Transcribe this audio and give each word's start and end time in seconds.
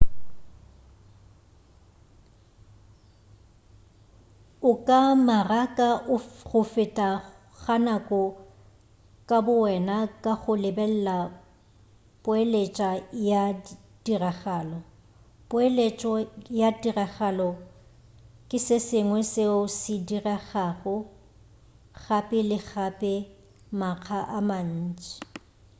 o 4.69 4.71
ka 4.87 5.01
maraka 5.27 5.89
go 6.49 6.61
feta 6.73 7.09
ga 7.61 7.75
nako 7.85 8.21
ka 9.29 9.37
bo 9.45 9.53
wena 9.65 9.97
ka 10.23 10.33
go 10.41 10.53
lebelela 10.63 11.17
poeletša 12.23 12.89
ya 13.29 13.43
tiragalo 14.03 14.79
poeletšo 15.49 16.11
ya 16.59 16.69
tiragalo 16.81 17.49
ke 18.49 18.57
se 18.65 18.77
sengwe 18.87 19.21
seo 19.33 19.59
se 19.79 19.93
diregago 20.07 20.95
gape 22.03 22.39
le 22.49 22.57
gape 22.69 23.13
makga 23.79 24.19
a 24.37 24.39
mantši 24.49 25.11